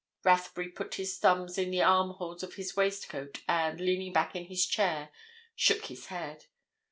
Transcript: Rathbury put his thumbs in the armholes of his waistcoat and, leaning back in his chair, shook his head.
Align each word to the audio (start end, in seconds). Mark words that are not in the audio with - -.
Rathbury 0.23 0.69
put 0.69 0.95
his 0.95 1.15
thumbs 1.19 1.59
in 1.59 1.69
the 1.69 1.83
armholes 1.83 2.41
of 2.41 2.55
his 2.55 2.75
waistcoat 2.75 3.43
and, 3.47 3.79
leaning 3.79 4.11
back 4.11 4.35
in 4.35 4.45
his 4.45 4.65
chair, 4.65 5.09
shook 5.55 5.85
his 5.85 6.07
head. 6.07 6.47